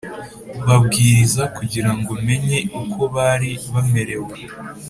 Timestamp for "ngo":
1.97-2.11